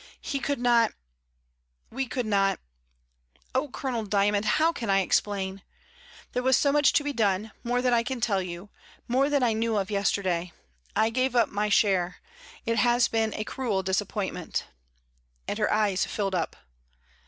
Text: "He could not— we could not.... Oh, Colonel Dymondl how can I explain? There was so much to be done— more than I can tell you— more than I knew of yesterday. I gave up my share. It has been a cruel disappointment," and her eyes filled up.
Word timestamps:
"He 0.19 0.39
could 0.39 0.57
not— 0.57 0.93
we 1.91 2.07
could 2.07 2.25
not.... 2.25 2.59
Oh, 3.53 3.69
Colonel 3.69 4.03
Dymondl 4.03 4.43
how 4.45 4.73
can 4.73 4.89
I 4.89 5.01
explain? 5.01 5.61
There 6.31 6.41
was 6.41 6.57
so 6.57 6.71
much 6.71 6.91
to 6.93 7.03
be 7.03 7.13
done— 7.13 7.51
more 7.63 7.83
than 7.83 7.93
I 7.93 8.01
can 8.01 8.19
tell 8.19 8.41
you— 8.41 8.71
more 9.07 9.29
than 9.29 9.43
I 9.43 9.53
knew 9.53 9.77
of 9.77 9.91
yesterday. 9.91 10.53
I 10.95 11.11
gave 11.11 11.35
up 11.35 11.49
my 11.49 11.69
share. 11.69 12.15
It 12.65 12.77
has 12.77 13.09
been 13.09 13.35
a 13.35 13.43
cruel 13.43 13.83
disappointment," 13.83 14.65
and 15.47 15.59
her 15.59 15.71
eyes 15.71 16.03
filled 16.07 16.33
up. 16.33 16.55